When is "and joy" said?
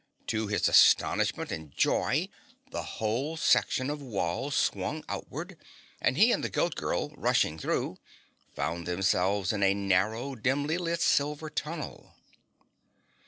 1.51-2.27